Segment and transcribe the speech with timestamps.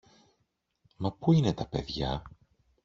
[0.97, 2.23] Μα πού είναι τα παιδιά;